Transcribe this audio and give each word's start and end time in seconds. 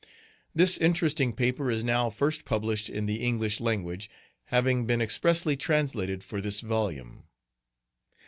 This 0.55 0.79
interesting 0.79 1.31
paper 1.31 1.69
is 1.69 1.83
now 1.83 2.09
first 2.09 2.43
published 2.43 2.89
in 2.89 3.05
the 3.05 3.21
English 3.21 3.59
language, 3.59 4.09
having 4.45 4.87
been 4.87 4.99
expressly 4.99 5.55
translated 5.55 6.23
for 6.23 6.41
this 6.41 6.61
volume. 6.61 7.25